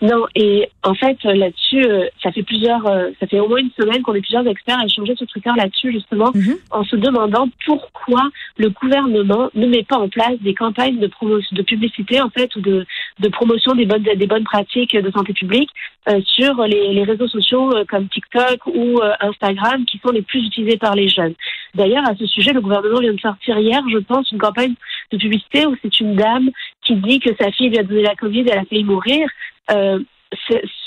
Non, 0.00 0.26
et 0.36 0.68
en 0.84 0.94
fait, 0.94 1.18
euh, 1.24 1.34
là-dessus, 1.34 1.84
euh, 1.84 2.06
ça 2.22 2.30
fait 2.30 2.44
plusieurs, 2.44 2.86
euh, 2.86 3.10
ça 3.18 3.26
fait 3.26 3.40
au 3.40 3.48
moins 3.48 3.58
une 3.58 3.70
semaine 3.76 4.00
qu'on 4.02 4.14
est 4.14 4.20
plusieurs 4.20 4.46
experts 4.46 4.78
à 4.78 4.84
échanger 4.84 5.16
sur 5.16 5.26
Twitter 5.26 5.50
là-dessus, 5.56 5.90
justement, 5.90 6.30
Mhm. 6.34 6.54
en 6.70 6.84
se 6.84 6.94
demandant 6.94 7.48
pourquoi 7.66 8.28
le 8.58 8.68
gouvernement 8.70 9.50
ne 9.54 9.66
met 9.66 9.82
pas 9.82 9.96
en 9.98 10.08
place 10.08 10.38
des 10.40 10.54
campagnes 10.54 10.98
de 10.98 11.08
promotion, 11.08 11.48
de 11.56 11.62
publicité, 11.62 12.20
en 12.20 12.30
fait, 12.30 12.54
ou 12.54 12.60
de, 12.60 12.86
de 13.18 13.28
promotion 13.28 13.72
des 13.74 13.86
bonnes, 13.86 14.04
des 14.04 14.26
bonnes 14.26 14.44
pratiques 14.44 14.96
de 14.96 15.10
santé 15.10 15.32
publique 15.32 15.70
euh, 16.08 16.20
sur 16.24 16.62
les, 16.62 16.92
les 16.94 17.02
réseaux 17.02 17.28
sociaux 17.28 17.74
euh, 17.74 17.84
comme 17.84 18.08
TikTok 18.08 18.66
ou 18.66 19.00
Instagram, 19.20 19.84
qui 19.84 19.98
sont 19.98 20.12
les 20.12 20.22
plus 20.22 20.46
utilisés 20.46 20.76
par 20.78 20.94
les 20.94 21.08
jeunes. 21.08 21.34
D'ailleurs, 21.74 22.08
à 22.08 22.14
ce 22.14 22.26
sujet, 22.26 22.52
le 22.52 22.60
gouvernement 22.60 23.00
vient 23.00 23.12
de 23.12 23.20
sortir 23.20 23.58
hier, 23.58 23.82
je 23.92 23.98
pense, 23.98 24.30
une 24.30 24.38
campagne 24.38 24.74
de 25.10 25.18
publicité 25.18 25.66
où 25.66 25.74
c'est 25.82 26.00
une 26.00 26.14
dame 26.14 26.50
qui 26.84 26.94
dit 26.94 27.18
que 27.18 27.30
sa 27.40 27.50
fille 27.50 27.70
lui 27.70 27.78
a 27.78 27.82
donné 27.82 28.02
la 28.02 28.14
Covid 28.14 28.40
et 28.40 28.50
elle 28.52 28.58
a 28.60 28.64
failli 28.64 28.84
mourir. 28.84 29.28
Euh, 29.70 29.98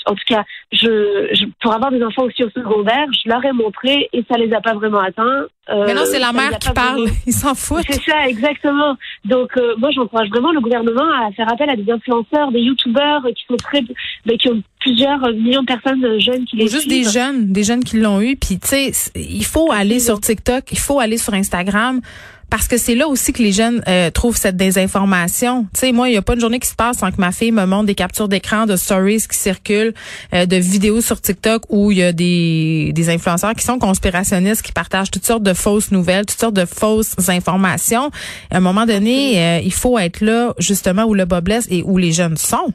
en 0.06 0.14
tout 0.14 0.24
cas, 0.28 0.44
je, 0.72 1.28
je- 1.34 1.46
pour 1.60 1.72
avoir 1.74 1.90
des 1.90 2.02
enfants 2.02 2.22
aussi 2.24 2.44
au 2.44 2.50
secondaire, 2.50 3.06
je 3.12 3.28
leur 3.28 3.44
ai 3.44 3.52
montré 3.52 4.08
et 4.12 4.24
ça 4.30 4.38
les 4.38 4.52
a 4.52 4.60
pas 4.60 4.74
vraiment 4.74 5.00
atteints. 5.00 5.46
Euh, 5.68 5.84
Mais 5.86 5.94
non, 5.94 6.02
c'est 6.04 6.18
la 6.20 6.32
mère 6.32 6.58
qui 6.58 6.70
parle. 6.70 7.00
vraiment- 7.02 7.14
Ils 7.26 7.32
s'en 7.32 7.54
foutent. 7.54 7.84
C'est 7.88 8.02
ça, 8.08 8.26
exactement. 8.28 8.96
Donc, 9.24 9.56
euh, 9.56 9.74
moi, 9.78 9.90
j'encourage 9.94 10.28
vraiment 10.28 10.52
le 10.52 10.60
gouvernement 10.60 11.08
à 11.26 11.32
faire 11.32 11.50
appel 11.52 11.68
à 11.70 11.76
des 11.76 11.90
influenceurs, 11.90 12.52
des 12.52 12.60
youtubeurs 12.60 13.22
qui 13.36 13.44
sont 13.48 13.56
très, 13.56 13.82
ben, 14.26 14.36
qui 14.38 14.48
ont 14.48 14.62
plusieurs 14.80 15.20
millions 15.32 15.62
de 15.62 15.66
personnes 15.66 16.20
jeunes 16.20 16.44
qui 16.44 16.56
les 16.56 16.68
juste 16.68 16.88
des 16.88 17.02
jeunes, 17.04 17.52
des 17.52 17.64
jeunes 17.64 17.82
qui 17.84 17.98
l'ont 17.98 18.20
eu. 18.20 18.36
Puis 18.36 18.58
tu 18.60 18.68
sais, 18.68 18.92
il 19.16 19.44
faut 19.44 19.70
aller 19.72 19.98
sur 20.00 20.20
TikTok, 20.20 20.64
il 20.70 20.78
faut 20.78 21.00
aller 21.00 21.18
sur 21.18 21.34
Instagram. 21.34 22.00
Parce 22.52 22.68
que 22.68 22.76
c'est 22.76 22.94
là 22.94 23.08
aussi 23.08 23.32
que 23.32 23.42
les 23.42 23.50
jeunes 23.50 23.82
euh, 23.88 24.10
trouvent 24.10 24.36
cette 24.36 24.58
désinformation. 24.58 25.62
Tu 25.72 25.80
sais, 25.80 25.92
moi, 25.92 26.10
il 26.10 26.12
y 26.12 26.18
a 26.18 26.22
pas 26.22 26.34
une 26.34 26.40
journée 26.40 26.58
qui 26.58 26.68
se 26.68 26.74
passe 26.74 26.98
sans 26.98 27.10
que 27.10 27.18
ma 27.18 27.32
fille 27.32 27.50
me 27.50 27.64
montre 27.64 27.86
des 27.86 27.94
captures 27.94 28.28
d'écran 28.28 28.66
de 28.66 28.76
stories 28.76 29.22
qui 29.26 29.38
circulent, 29.38 29.94
euh, 30.34 30.44
de 30.44 30.56
vidéos 30.56 31.00
sur 31.00 31.18
TikTok 31.18 31.62
où 31.70 31.92
il 31.92 31.96
y 31.96 32.02
a 32.02 32.12
des, 32.12 32.92
des 32.92 33.08
influenceurs 33.08 33.54
qui 33.54 33.64
sont 33.64 33.78
conspirationnistes, 33.78 34.60
qui 34.60 34.72
partagent 34.72 35.10
toutes 35.10 35.24
sortes 35.24 35.42
de 35.42 35.54
fausses 35.54 35.92
nouvelles, 35.92 36.26
toutes 36.26 36.38
sortes 36.38 36.54
de 36.54 36.66
fausses 36.66 37.16
informations. 37.30 38.10
À 38.50 38.58
un 38.58 38.60
moment 38.60 38.84
donné, 38.84 39.40
euh, 39.40 39.60
il 39.64 39.72
faut 39.72 39.98
être 39.98 40.20
là 40.20 40.52
justement 40.58 41.04
où 41.04 41.14
le 41.14 41.24
bas 41.24 41.40
blesse 41.40 41.66
et 41.70 41.82
où 41.82 41.96
les 41.96 42.12
jeunes 42.12 42.36
sont. 42.36 42.70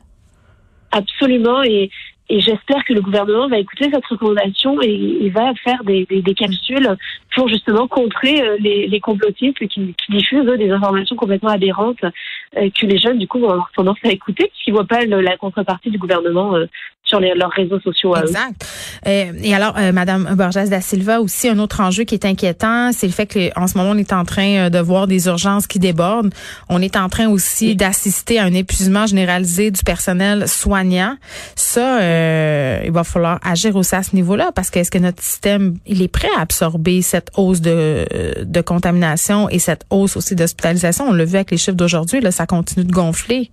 Absolument. 0.91 1.62
Et, 1.62 1.91
et 2.29 2.39
j'espère 2.41 2.84
que 2.86 2.93
le 2.93 3.01
gouvernement 3.01 3.48
va 3.48 3.57
écouter 3.57 3.89
cette 3.91 4.05
recommandation 4.05 4.81
et 4.81 5.29
va 5.29 5.53
faire 5.63 5.84
des, 5.84 6.05
des, 6.05 6.22
des 6.22 6.34
capsules 6.34 6.96
pour 7.36 7.48
justement 7.48 7.88
contrer 7.88 8.41
euh, 8.41 8.57
les, 8.60 8.88
les 8.88 9.00
complotistes 9.00 9.60
qui, 9.67 9.93
qui 9.93 10.12
diffusent 10.12 10.46
eux, 10.48 10.57
des 10.57 10.72
informations 10.72 11.15
complètement 11.15 11.50
aberrantes 11.50 12.03
euh, 12.03 12.69
que 12.69 12.86
les 12.86 12.98
jeunes, 12.98 13.17
du 13.17 13.27
coup, 13.27 13.39
vont 13.39 13.50
avoir 13.51 13.72
tendance 13.75 13.98
à 14.03 14.10
écouter 14.10 14.48
puisqu'ils 14.51 14.74
voient 14.74 14.86
pas 14.86 15.05
le- 15.05 15.22
la 15.22 15.38
contrepartie 15.38 15.89
du 15.89 15.98
gouvernement 15.98 16.55
euh, 16.55 16.65
sur 17.08 17.20
leurs 17.20 17.52
réseaux 17.52 17.80
sociaux. 17.80 18.16
Exact. 18.16 18.66
Euh, 19.08 19.32
et 19.42 19.56
alors, 19.56 19.76
euh, 19.78 19.92
Madame 19.92 20.36
Borges 20.36 20.70
da 20.70 20.82
Silva 20.82 21.22
aussi, 21.22 21.48
un 21.48 21.58
autre 21.60 21.80
enjeu 21.80 22.04
qui 22.04 22.16
est 22.16 22.26
inquiétant, 22.26 22.92
c'est 22.92 23.08
le 23.08 23.14
fait 23.14 23.26
qu'en 23.26 23.68
ce 23.68 23.78
moment, 23.78 23.92
on 23.92 23.98
est 23.98 24.14
en 24.14 24.26
train 24.26 24.66
euh, 24.66 24.70
de 24.70 24.80
voir 24.80 25.08
des 25.08 25.28
urgences 25.28 25.68
qui 25.68 25.80
débordent. 25.80 26.34
On 26.70 26.82
est 26.82 26.98
en 26.98 27.08
train 27.08 27.30
aussi 27.30 27.76
d'assister 27.76 28.40
à 28.40 28.44
un 28.44 28.54
épuisement 28.54 29.08
généralisé 29.08 29.72
du 29.72 29.82
personnel 29.84 30.48
soignant. 30.48 31.16
Ça, 31.56 32.02
euh, 32.02 32.82
il 32.84 32.92
va 32.92 33.04
falloir 33.04 33.40
agir 33.44 33.76
aussi 33.76 33.96
à 33.96 34.04
ce 34.04 34.16
niveau-là 34.16 34.52
parce 34.54 34.70
que 34.70 34.80
est-ce 34.80 34.92
que 34.92 34.98
notre 34.98 35.24
système, 35.24 35.78
il 35.86 36.02
est 36.02 36.08
prêt 36.10 36.30
à 36.38 36.42
absorber 36.42 37.02
cette 37.02 37.30
hausse 37.38 37.62
de, 37.62 38.06
de 38.44 38.62
contamination 38.62 39.50
et 39.50 39.60
cette 39.60 39.86
hausse 39.90 40.18
aussi 40.18 40.36
d'hospitalisation? 40.36 41.06
On 41.08 41.14
l'a 41.14 41.26
vu 41.26 41.36
avec 41.36 41.52
les 41.52 41.58
chiffres 41.58 41.78
d'aujourd'hui, 41.78 42.20
là, 42.20 42.32
ça 42.32 42.46
continue 42.46 42.86
de 42.86 42.92
gonfler. 42.92 43.50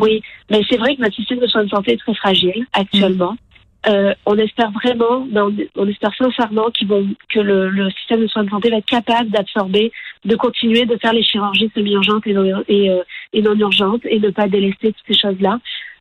Oui, 0.00 0.22
mais 0.50 0.60
c'est 0.68 0.76
vrai 0.76 0.96
que 0.96 1.02
notre 1.02 1.14
système 1.14 1.38
de 1.38 1.46
soins 1.46 1.64
de 1.64 1.70
santé 1.70 1.92
est 1.92 1.98
très 1.98 2.14
fragile 2.14 2.66
actuellement. 2.72 3.36
Euh, 3.86 4.12
on 4.26 4.36
espère 4.36 4.70
vraiment, 4.72 5.26
on, 5.34 5.54
on 5.76 5.88
espère 5.88 6.12
sincèrement 6.16 6.70
qu'ils 6.70 6.88
vont, 6.88 7.06
que 7.32 7.38
le, 7.38 7.68
le, 7.70 7.90
système 7.90 8.20
de 8.20 8.26
soins 8.26 8.44
de 8.44 8.50
santé 8.50 8.70
va 8.70 8.78
être 8.78 8.86
capable 8.86 9.30
d'absorber, 9.30 9.92
de 10.24 10.36
continuer 10.36 10.84
de 10.84 10.96
faire 10.96 11.12
les 11.12 11.22
chirurgies 11.22 11.70
semi-urgentes 11.74 12.26
et, 12.26 12.32
non, 12.32 12.62
et, 12.68 12.90
euh, 12.90 13.02
et 13.32 13.40
non 13.40 13.54
urgentes 13.54 14.04
et 14.04 14.18
ne 14.18 14.30
pas 14.30 14.48
délester 14.48 14.92
toutes 14.92 15.06
ces 15.06 15.20
choses-là. 15.20 15.58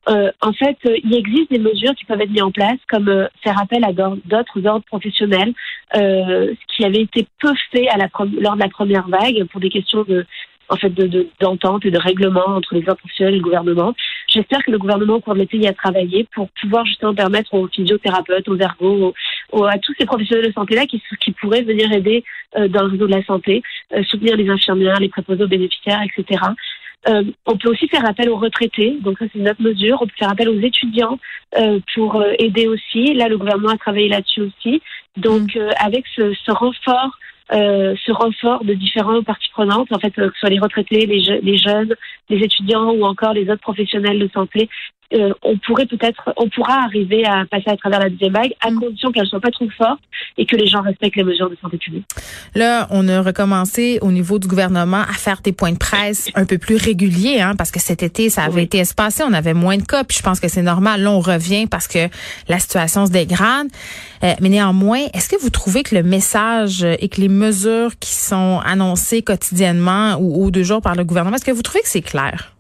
Euh, 0.09 0.31
en 0.41 0.53
fait, 0.53 0.77
euh, 0.85 0.97
il 1.03 1.15
existe 1.15 1.51
des 1.51 1.59
mesures 1.59 1.93
qui 1.95 2.05
peuvent 2.05 2.21
être 2.21 2.29
mises 2.29 2.41
en 2.41 2.51
place, 2.51 2.77
comme 2.89 3.09
euh, 3.09 3.27
faire 3.43 3.59
appel 3.59 3.83
à 3.83 3.91
d'autres 3.91 4.65
ordres 4.65 4.85
professionnels, 4.85 5.53
ce 5.93 6.75
qui 6.75 6.85
avait 6.85 7.01
été 7.01 7.27
peu 7.39 7.51
fait 7.71 7.89
à 7.89 7.97
la, 7.97 8.07
lors 8.39 8.55
de 8.55 8.61
la 8.61 8.69
première 8.69 9.07
vague 9.07 9.43
pour 9.51 9.59
des 9.59 9.69
questions 9.69 10.03
de 10.03 10.25
en 10.69 10.75
fait 10.75 10.89
de 10.89 11.27
d'entente 11.39 11.85
et 11.85 11.91
de 11.91 11.97
règlement 11.97 12.45
entre 12.47 12.75
les 12.75 12.81
professionnels 12.81 13.35
et 13.35 13.37
le 13.37 13.43
gouvernement. 13.43 13.93
J'espère 14.27 14.63
que 14.63 14.71
le 14.71 14.77
gouvernement 14.77 15.15
au 15.15 15.19
cours 15.19 15.33
de 15.33 15.39
l'été 15.39 15.57
y 15.57 15.67
a 15.67 15.73
travaillé 15.73 16.27
pour 16.33 16.49
pouvoir 16.61 16.85
justement 16.85 17.15
permettre 17.15 17.53
aux 17.53 17.67
physiothérapeutes, 17.67 18.47
aux 18.49 18.57
ergots, 18.57 19.13
à 19.53 19.77
tous 19.79 19.93
ces 19.97 20.05
professionnels 20.05 20.47
de 20.47 20.53
santé 20.53 20.75
là 20.75 20.85
qui, 20.85 21.01
qui 21.21 21.31
pourraient 21.31 21.63
venir 21.63 21.91
aider 21.91 22.23
dans 22.55 22.83
le 22.83 22.91
réseau 22.91 23.07
de 23.07 23.15
la 23.15 23.23
santé, 23.23 23.63
soutenir 24.09 24.35
les 24.35 24.49
infirmières, 24.49 24.99
les 24.99 25.09
préposés 25.09 25.43
aux 25.43 25.47
bénéficiaires, 25.47 26.01
etc. 26.03 26.41
Euh, 27.07 27.23
on 27.45 27.57
peut 27.57 27.69
aussi 27.69 27.87
faire 27.87 28.05
appel 28.05 28.29
aux 28.29 28.37
retraités, 28.37 28.97
donc 29.01 29.17
ça 29.17 29.25
c'est 29.31 29.39
une 29.39 29.49
autre 29.49 29.61
mesure. 29.61 29.97
On 30.01 30.07
peut 30.07 30.13
faire 30.17 30.31
appel 30.31 30.49
aux 30.49 30.59
étudiants 30.59 31.17
euh, 31.57 31.79
pour 31.95 32.15
euh, 32.15 32.33
aider 32.39 32.67
aussi. 32.67 33.13
Là, 33.13 33.29
le 33.29 33.37
gouvernement 33.37 33.69
a 33.69 33.77
travaillé 33.77 34.09
là-dessus 34.09 34.41
aussi. 34.41 34.81
Donc, 35.15 35.55
mm. 35.55 35.69
avec 35.79 36.05
ce, 36.15 36.33
ce 36.33 36.51
renfort 36.51 37.17
euh, 37.53 37.95
ce 38.05 38.11
renfort 38.11 38.63
de 38.63 38.73
différentes 38.73 39.25
parties 39.25 39.49
prenantes, 39.51 39.91
en 39.91 39.99
fait, 39.99 40.11
que 40.11 40.29
ce 40.29 40.39
soit 40.39 40.49
les 40.49 40.59
retraités, 40.59 41.05
les, 41.05 41.39
les, 41.41 41.57
jeunes, 41.57 41.95
les 42.29 42.43
étudiants 42.43 42.91
ou 42.91 43.03
encore 43.05 43.33
les 43.33 43.49
autres 43.49 43.61
professionnels 43.61 44.19
de 44.19 44.29
santé, 44.33 44.69
euh, 45.13 45.33
on 45.41 45.57
pourrait 45.59 45.85
peut-être, 45.85 46.33
on 46.35 46.49
pourra 46.49 46.83
arriver 46.83 47.25
à 47.25 47.45
passer 47.49 47.69
à 47.69 47.77
travers 47.77 47.99
la 47.99 48.09
deuxième 48.09 48.33
vague 48.33 48.53
à 48.59 48.71
mm. 48.71 48.79
condition 48.79 49.11
qu'elle 49.11 49.25
soit 49.25 49.39
pas 49.39 49.51
trop 49.51 49.69
forte 49.77 50.01
et 50.37 50.45
que 50.45 50.57
les 50.57 50.67
gens 50.67 50.81
respectent 50.81 51.15
les 51.15 51.23
mesures 51.23 51.49
de 51.49 51.57
santé 51.61 51.77
publique. 51.77 52.05
Là, 52.55 52.87
on 52.89 53.07
a 53.07 53.21
recommencé 53.21 53.99
au 54.01 54.11
niveau 54.11 54.37
du 54.37 54.47
gouvernement 54.47 55.01
à 55.01 55.13
faire 55.13 55.39
des 55.41 55.53
points 55.53 55.71
de 55.71 55.77
presse 55.77 56.29
un 56.35 56.45
peu 56.45 56.57
plus 56.57 56.75
réguliers, 56.75 57.39
hein, 57.39 57.55
parce 57.57 57.71
que 57.71 57.79
cet 57.79 58.03
été, 58.03 58.29
ça 58.29 58.43
avait 58.43 58.63
été 58.63 58.79
espacé, 58.79 59.23
on 59.23 59.33
avait 59.33 59.53
moins 59.53 59.77
de 59.77 59.83
cas, 59.83 60.03
puis 60.03 60.17
je 60.17 60.23
pense 60.23 60.41
que 60.41 60.49
c'est 60.49 60.61
normal. 60.61 61.01
Là, 61.01 61.11
on 61.11 61.21
revient 61.21 61.67
parce 61.67 61.87
que 61.87 62.09
la 62.49 62.59
situation 62.59 63.05
se 63.05 63.11
dégrade. 63.11 63.67
Euh, 64.23 64.33
mais 64.41 64.49
néanmoins, 64.49 65.05
est-ce 65.13 65.29
que 65.29 65.39
vous 65.39 65.51
trouvez 65.51 65.83
que 65.83 65.95
le 65.95 66.03
message 66.03 66.83
et 66.83 67.07
que 67.07 67.21
les 67.21 67.29
mesures 67.29 67.97
qui 67.99 68.13
sont 68.13 68.59
annoncées 68.65 69.21
quotidiennement 69.21 70.17
ou, 70.19 70.43
ou 70.43 70.51
deux 70.51 70.63
jours 70.63 70.81
par 70.81 70.95
le 70.95 71.05
gouvernement, 71.05 71.37
est-ce 71.37 71.45
que 71.45 71.51
vous 71.51 71.61
trouvez 71.61 71.81
que 71.81 71.87
c'est 71.87 72.01
clair? 72.01 72.56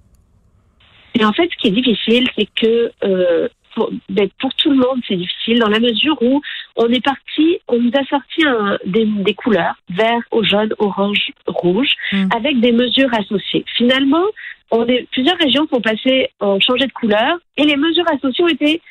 Et 1.17 1.25
en 1.25 1.33
fait, 1.33 1.49
ce 1.51 1.57
qui 1.57 1.67
est 1.67 1.71
difficile, 1.71 2.27
c'est 2.37 2.47
que 2.55 2.91
euh, 3.03 3.47
pour, 3.73 3.91
ben, 4.09 4.29
pour, 4.39 4.53
tout 4.55 4.69
le 4.69 4.77
monde, 4.77 4.99
c'est 5.07 5.15
difficile 5.15 5.59
dans 5.59 5.69
la 5.69 5.79
mesure 5.79 6.17
où 6.21 6.41
on 6.75 6.87
est 6.87 7.03
parti, 7.03 7.59
on 7.67 7.79
nous 7.79 7.91
a 7.93 8.05
sorti 8.05 8.45
un, 8.45 8.77
des, 8.85 9.05
des, 9.05 9.33
couleurs 9.33 9.75
vert, 9.89 10.21
au 10.31 10.43
jaune, 10.43 10.73
orange, 10.79 11.31
rouge, 11.47 11.89
mm. 12.11 12.29
avec 12.35 12.59
des 12.59 12.71
mesures 12.71 13.13
associées. 13.13 13.65
Finalement, 13.77 14.25
on 14.71 14.85
est, 14.87 15.07
plusieurs 15.11 15.37
régions 15.37 15.67
sont 15.71 15.81
passées, 15.81 16.29
ont 16.39 16.59
changé 16.59 16.85
de 16.85 16.91
couleur, 16.91 17.37
et 17.55 17.63
les 17.63 17.77
mesures 17.77 18.05
associées 18.11 18.43
ont 18.43 18.49
été 18.49 18.81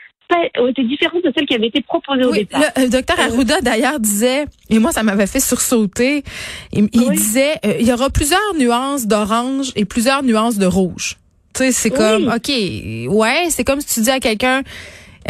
ont 0.58 0.66
été 0.66 0.82
différentes 0.82 1.22
de 1.22 1.32
celles 1.36 1.46
qui 1.46 1.54
avaient 1.54 1.68
été 1.68 1.80
proposées 1.82 2.24
au 2.24 2.32
départ. 2.32 2.60
Le 2.76 2.90
docteur 2.90 3.16
euh, 3.20 3.32
Arruda 3.32 3.60
d'ailleurs 3.60 4.00
disait, 4.00 4.46
et 4.70 4.78
moi 4.80 4.90
ça 4.90 5.04
m'avait 5.04 5.28
fait 5.28 5.38
sursauter, 5.38 6.24
il, 6.72 6.88
disait, 6.88 7.54
euh, 7.64 7.74
il 7.78 7.86
y 7.86 7.92
aura 7.92 8.10
plusieurs 8.10 8.54
nuances 8.58 9.06
d'orange 9.06 9.70
et 9.76 9.84
plusieurs 9.84 10.24
nuances 10.24 10.58
de 10.58 10.66
rouge. 10.66 11.16
Tu 11.56 11.62
sais, 11.62 11.72
c'est 11.72 11.90
comme, 11.90 12.28
OK, 12.28 12.48
ouais, 12.48 13.46
c'est 13.48 13.64
comme 13.64 13.80
si 13.80 13.94
tu 13.94 14.00
dis 14.02 14.10
à 14.10 14.20
quelqu'un, 14.20 14.62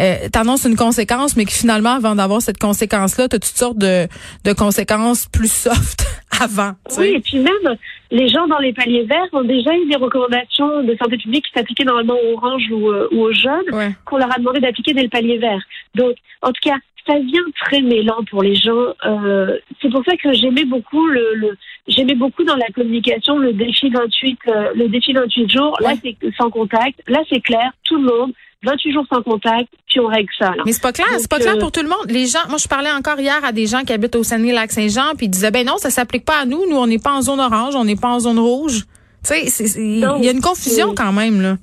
euh, 0.01 0.27
t'annonces 0.29 0.65
une 0.65 0.75
conséquence, 0.75 1.37
mais 1.37 1.45
que 1.45 1.53
finalement, 1.53 1.91
avant 1.91 2.15
d'avoir 2.15 2.41
cette 2.41 2.59
conséquence-là, 2.59 3.29
t'as 3.29 3.39
toutes 3.39 3.57
sortes 3.57 3.77
de, 3.77 4.07
de 4.43 4.53
conséquences 4.53 5.27
plus 5.27 5.49
soft 5.51 6.05
avant. 6.41 6.73
Oui, 6.97 7.13
et 7.15 7.19
puis 7.21 7.39
même, 7.39 7.77
les 8.11 8.27
gens 8.27 8.45
dans 8.47 8.59
les 8.59 8.73
paliers 8.73 9.03
verts 9.03 9.27
ont 9.31 9.43
déjà 9.43 9.73
eu 9.73 9.87
des 9.89 9.95
recommandations 9.95 10.83
de 10.83 10.97
santé 11.01 11.17
publique 11.17 11.45
qui 11.45 11.51
s'appliquaient 11.57 11.85
normalement 11.85 12.15
aux 12.15 12.33
orange 12.33 12.63
ou, 12.71 12.89
euh, 12.89 13.07
ou 13.13 13.21
aux 13.21 13.33
jaunes, 13.33 13.93
qu'on 14.05 14.17
leur 14.17 14.35
a 14.35 14.37
demandé 14.37 14.59
d'appliquer 14.59 14.93
dès 14.93 15.03
le 15.03 15.09
palier 15.09 15.37
vert. 15.37 15.61
Donc, 15.95 16.15
en 16.41 16.49
tout 16.49 16.61
cas, 16.61 16.75
ça 17.07 17.17
vient 17.19 17.45
très 17.65 17.81
mêlant 17.81 18.23
pour 18.29 18.43
les 18.43 18.55
gens. 18.55 18.93
Euh, 19.05 19.57
c'est 19.81 19.89
pour 19.89 20.03
ça 20.05 20.15
que 20.17 20.33
j'aimais 20.33 20.65
beaucoup 20.65 21.07
le, 21.07 21.35
le 21.35 21.57
j'aimais 21.87 22.15
beaucoup 22.15 22.43
dans 22.43 22.55
la 22.55 22.67
communication 22.73 23.37
le 23.37 23.53
défi 23.53 23.89
28 23.89 24.39
euh, 24.47 24.71
le 24.75 24.87
défi 24.89 25.13
28 25.13 25.51
jours. 25.51 25.77
Là 25.81 25.93
c'est 26.01 26.15
sans 26.37 26.49
contact. 26.49 27.01
Là 27.07 27.19
c'est 27.29 27.41
clair, 27.41 27.71
tout 27.83 27.97
le 27.97 28.03
monde 28.03 28.33
28 28.63 28.91
jours 28.91 29.05
sans 29.11 29.21
contact, 29.21 29.69
puis 29.87 29.99
on 29.99 30.07
règle 30.07 30.29
ça. 30.37 30.49
Là. 30.49 30.63
Mais 30.65 30.71
c'est 30.71 30.81
pas 30.81 30.91
clair, 30.91 31.07
c'est 31.19 31.29
pas 31.29 31.39
clair 31.39 31.55
euh, 31.55 31.59
pour 31.59 31.71
tout 31.71 31.81
le 31.81 31.89
monde. 31.89 32.09
Les 32.09 32.25
gens, 32.25 32.39
moi 32.49 32.57
je 32.57 32.67
parlais 32.67 32.91
encore 32.91 33.19
hier 33.19 33.43
à 33.43 33.51
des 33.51 33.67
gens 33.67 33.83
qui 33.83 33.93
habitent 33.93 34.15
au 34.15 34.23
Saguenay-Lac-Saint-Jean, 34.23 35.15
puis 35.15 35.27
ils 35.27 35.29
disaient 35.29 35.51
ben 35.51 35.65
non, 35.65 35.77
ça 35.77 35.89
s'applique 35.89 36.25
pas 36.25 36.39
à 36.41 36.45
nous. 36.45 36.67
Nous 36.69 36.77
on 36.77 36.87
n'est 36.87 36.99
pas 36.99 37.13
en 37.13 37.21
zone 37.21 37.39
orange, 37.39 37.75
on 37.75 37.85
n'est 37.85 37.95
pas 37.95 38.09
en 38.09 38.19
zone 38.19 38.39
rouge. 38.39 38.85
Tu 39.23 39.47
sais, 39.47 39.75
il 39.77 39.99
y 39.99 40.27
a 40.27 40.31
une 40.31 40.41
confusion 40.41 40.93
quand 40.95 41.11
même 41.11 41.41
là. 41.41 41.57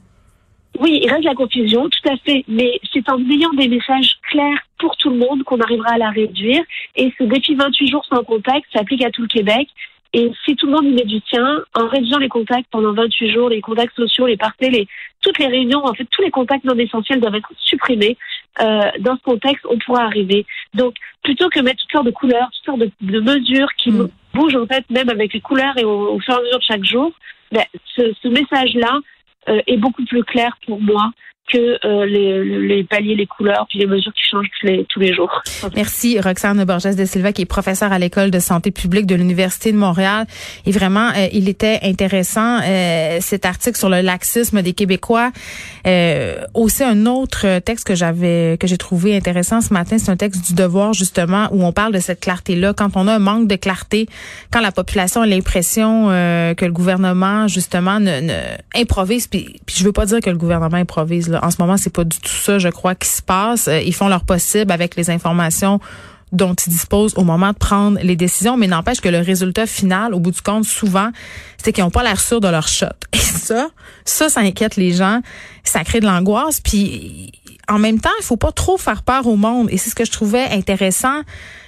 Oui, 0.80 1.00
il 1.02 1.10
reste 1.10 1.24
la 1.24 1.34
confusion, 1.34 1.88
tout 1.88 2.08
à 2.08 2.16
fait, 2.16 2.44
mais 2.48 2.80
c'est 2.92 3.08
en 3.08 3.18
ayant 3.30 3.50
des 3.50 3.68
messages 3.68 4.16
clairs 4.28 4.58
pour 4.78 4.96
tout 4.96 5.08
le 5.08 5.16
monde 5.16 5.44
qu'on 5.44 5.60
arrivera 5.60 5.92
à 5.92 5.98
la 5.98 6.10
réduire. 6.10 6.64
Et 6.96 7.12
ce 7.16 7.24
défi 7.24 7.54
28 7.54 7.90
jours 7.90 8.04
sans 8.08 8.24
contact 8.24 8.66
s'applique 8.72 9.04
à 9.04 9.10
tout 9.10 9.22
le 9.22 9.28
Québec. 9.28 9.68
Et 10.14 10.30
si 10.44 10.54
tout 10.54 10.66
le 10.66 10.72
monde 10.72 10.84
y 10.84 10.92
met 10.92 11.04
du 11.04 11.20
tien, 11.22 11.60
en 11.74 11.88
réduisant 11.88 12.18
les 12.18 12.28
contacts 12.28 12.68
pendant 12.70 12.92
28 12.92 13.32
jours, 13.32 13.48
les 13.48 13.60
contacts 13.60 13.96
sociaux, 13.96 14.28
les 14.28 14.36
parties, 14.36 14.70
les, 14.70 14.86
toutes 15.20 15.40
les 15.40 15.48
réunions, 15.48 15.84
en 15.84 15.92
fait, 15.92 16.06
tous 16.08 16.22
les 16.22 16.30
contacts 16.30 16.64
non 16.64 16.78
essentiels 16.78 17.20
doivent 17.20 17.34
être 17.34 17.50
supprimés. 17.58 18.16
Euh, 18.60 18.90
dans 19.00 19.16
ce 19.16 19.22
contexte, 19.22 19.66
on 19.68 19.76
pourra 19.78 20.04
arriver. 20.04 20.46
Donc, 20.72 20.94
plutôt 21.24 21.48
que 21.48 21.58
mettre 21.58 21.82
toutes 21.82 21.90
sortes 21.90 22.06
de 22.06 22.12
couleurs, 22.12 22.48
toutes 22.52 22.64
sortes 22.64 22.78
de, 22.78 22.90
de 23.00 23.20
mesures 23.20 23.74
qui 23.76 23.90
mm. 23.90 24.08
bougent 24.34 24.54
en 24.54 24.66
fait, 24.66 24.88
même 24.88 25.08
avec 25.08 25.34
les 25.34 25.40
couleurs 25.40 25.76
et 25.76 25.84
au, 25.84 26.14
au 26.14 26.20
fur 26.20 26.34
et 26.34 26.36
à 26.36 26.40
mesure 26.42 26.58
de 26.58 26.64
chaque 26.64 26.84
jour, 26.84 27.10
ben, 27.50 27.64
ce, 27.96 28.14
ce 28.22 28.28
message-là 28.28 29.00
euh, 29.48 29.60
est 29.66 29.78
beaucoup 29.78 30.04
plus 30.04 30.22
clair 30.22 30.56
pour 30.64 30.80
moi 30.80 31.10
que 31.52 31.86
euh, 31.86 32.06
les, 32.06 32.44
les, 32.44 32.84
paliers, 32.84 33.14
les 33.14 33.26
couleurs, 33.26 33.66
puis 33.68 33.78
les 33.78 33.86
mesures 33.86 34.12
qui 34.14 34.22
changent 34.30 34.48
tous 34.60 34.66
les, 34.66 34.86
tous 34.88 35.00
les 35.00 35.12
jours. 35.12 35.42
Merci 35.76 36.18
Roxane 36.18 36.64
Borges 36.64 36.96
de 36.96 37.04
Silva, 37.04 37.32
qui 37.32 37.42
est 37.42 37.46
professeure 37.46 37.92
à 37.92 37.98
l'école 37.98 38.30
de 38.30 38.38
santé 38.38 38.70
publique 38.70 39.06
de 39.06 39.14
l'Université 39.14 39.70
de 39.70 39.76
Montréal. 39.76 40.26
Et 40.64 40.72
vraiment, 40.72 41.10
euh, 41.10 41.26
il 41.32 41.48
était 41.48 41.80
intéressant 41.82 42.60
euh, 42.62 43.18
cet 43.20 43.44
article 43.44 43.76
sur 43.76 43.90
le 43.90 44.00
laxisme 44.00 44.62
des 44.62 44.72
Québécois. 44.72 45.32
aussi 46.54 46.82
un 46.82 47.06
autre 47.06 47.58
texte 47.60 47.86
que 47.86 47.94
j'avais 47.94 48.56
que 48.58 48.66
j'ai 48.66 48.78
trouvé 48.78 49.16
intéressant 49.16 49.60
ce 49.60 49.72
matin, 49.72 49.98
c'est 49.98 50.10
un 50.10 50.16
texte 50.16 50.46
du 50.46 50.54
Devoir 50.54 50.92
justement 50.92 51.48
où 51.52 51.64
on 51.64 51.72
parle 51.72 51.92
de 51.92 51.98
cette 51.98 52.20
clarté-là. 52.20 52.72
Quand 52.74 52.96
on 52.96 53.06
a 53.06 53.14
un 53.14 53.18
manque 53.18 53.48
de 53.48 53.56
clarté, 53.56 54.06
quand 54.50 54.60
la 54.60 54.72
population 54.72 55.20
a 55.22 55.26
l'impression 55.26 56.08
que 56.08 56.64
le 56.64 56.72
gouvernement 56.72 57.48
justement 57.48 58.00
ne, 58.00 58.20
ne 58.20 58.38
improvise, 58.74 59.26
puis, 59.26 59.56
puis 59.66 59.76
je 59.78 59.84
veux 59.84 59.92
pas 59.92 60.06
dire 60.06 60.20
que 60.20 60.30
le 60.30 60.36
gouvernement 60.36 60.76
improvise 60.76 61.33
en 61.42 61.50
ce 61.50 61.56
moment, 61.58 61.76
c'est 61.76 61.92
pas 61.92 62.04
du 62.04 62.18
tout 62.18 62.28
ça, 62.28 62.58
je 62.58 62.68
crois, 62.68 62.94
qui 62.94 63.08
se 63.08 63.22
passe. 63.22 63.68
Euh, 63.68 63.80
ils 63.80 63.94
font 63.94 64.08
leur 64.08 64.24
possible 64.24 64.72
avec 64.72 64.96
les 64.96 65.10
informations 65.10 65.80
dont 66.32 66.54
ils 66.54 66.70
disposent 66.70 67.14
au 67.16 67.22
moment 67.22 67.52
de 67.52 67.56
prendre 67.56 67.98
les 68.02 68.16
décisions, 68.16 68.56
mais 68.56 68.66
n'empêche 68.66 69.00
que 69.00 69.08
le 69.08 69.20
résultat 69.20 69.66
final, 69.66 70.14
au 70.14 70.20
bout 70.20 70.32
du 70.32 70.42
compte, 70.42 70.64
souvent, 70.64 71.10
c'est 71.62 71.72
qu'ils 71.72 71.84
n'ont 71.84 71.90
pas 71.90 72.02
l'air 72.02 72.20
sûrs 72.20 72.40
de 72.40 72.48
leur 72.48 72.66
shot. 72.66 72.86
Et 73.12 73.18
ça, 73.18 73.68
ça, 74.04 74.28
ça 74.28 74.40
inquiète 74.40 74.76
les 74.76 74.92
gens, 74.92 75.20
ça 75.62 75.84
crée 75.84 76.00
de 76.00 76.06
l'angoisse, 76.06 76.60
puis 76.60 77.32
en 77.68 77.78
même 77.78 78.00
temps, 78.00 78.10
il 78.20 78.24
faut 78.24 78.36
pas 78.36 78.52
trop 78.52 78.76
faire 78.76 79.02
peur 79.02 79.26
au 79.26 79.36
monde. 79.36 79.68
Et 79.70 79.78
c'est 79.78 79.90
ce 79.90 79.94
que 79.94 80.04
je 80.04 80.10
trouvais 80.10 80.44
intéressant 80.50 81.22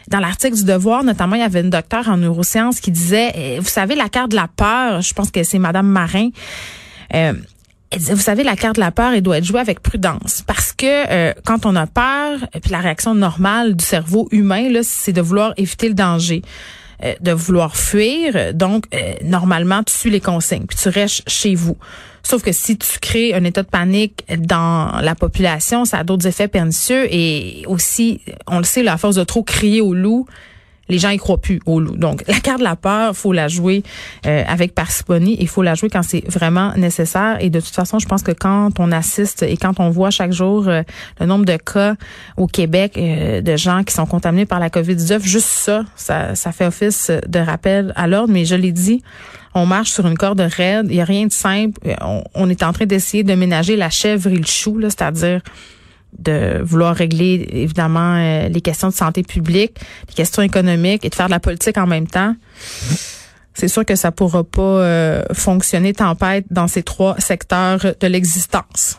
dans 0.08 0.20
l'article 0.20 0.56
du 0.56 0.64
Devoir, 0.64 1.04
notamment, 1.04 1.36
il 1.36 1.40
y 1.40 1.44
avait 1.44 1.60
une 1.60 1.70
docteure 1.70 2.08
en 2.08 2.16
neurosciences 2.16 2.80
qui 2.80 2.90
disait, 2.90 3.32
eh, 3.34 3.58
vous 3.58 3.68
savez, 3.68 3.94
la 3.94 4.08
carte 4.08 4.30
de 4.30 4.36
la 4.36 4.48
peur, 4.48 5.00
je 5.00 5.14
pense 5.14 5.30
que 5.30 5.42
c'est 5.42 5.58
Madame 5.58 5.86
Marin, 5.86 6.30
euh, 7.14 7.32
vous 7.98 8.20
savez, 8.20 8.42
la 8.44 8.56
carte 8.56 8.76
de 8.76 8.80
la 8.80 8.90
peur, 8.90 9.12
elle 9.12 9.22
doit 9.22 9.38
être 9.38 9.44
jouée 9.44 9.60
avec 9.60 9.80
prudence 9.80 10.42
parce 10.46 10.72
que 10.72 10.86
euh, 10.86 11.32
quand 11.44 11.66
on 11.66 11.76
a 11.76 11.86
peur, 11.86 12.40
puis 12.62 12.70
la 12.70 12.80
réaction 12.80 13.14
normale 13.14 13.76
du 13.76 13.84
cerveau 13.84 14.28
humain, 14.30 14.70
c'est 14.82 15.12
de 15.12 15.20
vouloir 15.20 15.52
éviter 15.56 15.88
le 15.88 15.94
danger. 15.94 16.42
euh, 17.04 17.14
de 17.20 17.32
vouloir 17.32 17.76
fuir. 17.76 18.54
Donc, 18.54 18.84
euh, 18.94 19.14
normalement, 19.22 19.82
tu 19.82 19.92
suis 19.92 20.10
les 20.10 20.20
consignes, 20.20 20.64
puis 20.66 20.78
tu 20.78 20.88
restes 20.88 21.28
chez 21.28 21.54
vous. 21.54 21.76
Sauf 22.22 22.42
que 22.42 22.52
si 22.52 22.78
tu 22.78 22.98
crées 22.98 23.34
un 23.34 23.44
état 23.44 23.62
de 23.62 23.68
panique 23.68 24.24
dans 24.38 25.00
la 25.02 25.14
population, 25.14 25.84
ça 25.84 25.98
a 25.98 26.04
d'autres 26.04 26.26
effets 26.26 26.48
pernicieux. 26.48 27.06
Et 27.12 27.64
aussi, 27.66 28.20
on 28.46 28.58
le 28.58 28.64
sait, 28.64 28.82
la 28.82 28.96
force 28.96 29.16
de 29.16 29.24
trop 29.24 29.42
crier 29.42 29.80
au 29.80 29.94
loup, 29.94 30.26
les 30.88 30.98
gens 30.98 31.10
y 31.10 31.16
croient 31.16 31.40
plus 31.40 31.60
au 31.66 31.80
loup. 31.80 31.96
Donc, 31.96 32.22
la 32.28 32.40
carte 32.40 32.58
de 32.58 32.64
la 32.64 32.76
peur, 32.76 33.16
faut 33.16 33.32
la 33.32 33.48
jouer 33.48 33.82
euh, 34.26 34.44
avec 34.46 34.74
parcimonie. 34.74 35.36
Il 35.40 35.48
faut 35.48 35.62
la 35.62 35.74
jouer 35.74 35.88
quand 35.88 36.02
c'est 36.02 36.24
vraiment 36.28 36.72
nécessaire. 36.76 37.38
Et 37.40 37.50
de 37.50 37.60
toute 37.60 37.74
façon, 37.74 37.98
je 37.98 38.06
pense 38.06 38.22
que 38.22 38.32
quand 38.32 38.78
on 38.78 38.92
assiste 38.92 39.42
et 39.42 39.56
quand 39.56 39.80
on 39.80 39.90
voit 39.90 40.10
chaque 40.10 40.32
jour 40.32 40.68
euh, 40.68 40.82
le 41.20 41.26
nombre 41.26 41.44
de 41.44 41.56
cas 41.56 41.94
au 42.36 42.46
Québec 42.46 42.96
euh, 42.96 43.40
de 43.40 43.56
gens 43.56 43.82
qui 43.84 43.94
sont 43.94 44.06
contaminés 44.06 44.46
par 44.46 44.60
la 44.60 44.68
COVID-19, 44.68 45.22
juste 45.22 45.48
ça, 45.48 45.84
ça, 45.96 46.52
fait 46.52 46.66
office 46.66 47.10
de 47.26 47.38
rappel 47.38 47.92
à 47.96 48.06
l'ordre. 48.06 48.32
Mais 48.32 48.44
je 48.44 48.54
l'ai 48.54 48.72
dit, 48.72 49.02
on 49.54 49.66
marche 49.66 49.90
sur 49.90 50.06
une 50.06 50.16
corde 50.16 50.40
raide. 50.40 50.86
Il 50.88 50.94
n'y 50.94 51.00
a 51.00 51.04
rien 51.04 51.26
de 51.26 51.32
simple. 51.32 51.80
On, 52.00 52.22
on 52.34 52.48
est 52.48 52.62
en 52.62 52.72
train 52.72 52.86
d'essayer 52.86 53.24
de 53.24 53.34
ménager 53.34 53.76
la 53.76 53.90
chèvre 53.90 54.28
et 54.28 54.36
le 54.36 54.46
chou, 54.46 54.80
c'est-à-dire 54.82 55.40
de 56.18 56.60
vouloir 56.62 56.94
régler 56.94 57.46
évidemment 57.52 58.16
euh, 58.16 58.48
les 58.48 58.60
questions 58.60 58.88
de 58.88 58.94
santé 58.94 59.22
publique, 59.22 59.78
les 60.08 60.14
questions 60.14 60.42
économiques 60.42 61.04
et 61.04 61.08
de 61.08 61.14
faire 61.14 61.26
de 61.26 61.32
la 61.32 61.40
politique 61.40 61.78
en 61.78 61.86
même 61.86 62.06
temps. 62.06 62.34
C'est 63.54 63.68
sûr 63.68 63.84
que 63.84 63.96
ça 63.96 64.12
pourra 64.12 64.44
pas 64.44 64.62
euh, 64.62 65.22
fonctionner 65.32 65.92
tempête 65.92 66.44
dans 66.50 66.68
ces 66.68 66.82
trois 66.82 67.18
secteurs 67.18 67.94
de 67.98 68.06
l'existence. 68.06 68.98